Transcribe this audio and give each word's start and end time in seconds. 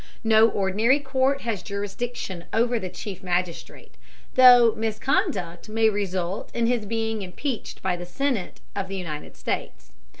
No 0.23 0.49
ordinary 0.49 0.99
court 0.99 1.41
has 1.41 1.61
jurisdiction 1.61 2.45
over 2.53 2.79
the 2.79 2.89
Chief 2.89 3.21
Magistrate, 3.21 3.93
though 4.33 4.73
misconduct 4.73 5.69
may 5.69 5.89
result 5.91 6.49
in 6.55 6.65
his 6.65 6.87
being 6.87 7.21
impeached 7.21 7.83
by 7.83 7.95
the 7.95 8.07
Senate 8.07 8.61
of 8.75 8.87
the 8.87 8.97
United 8.97 9.37
States. 9.37 9.91